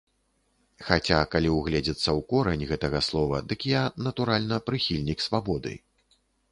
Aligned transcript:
Хаця, 0.85 1.19
калі 1.35 1.49
ўгледзецца 1.57 2.05
ў 2.05 2.19
корань 2.31 2.65
гэтага 2.73 2.99
слова, 3.11 3.45
дык 3.53 3.69
я, 3.77 3.81
натуральна, 4.09 4.55
прыхільнік 4.73 5.19
свабоды. 5.29 5.81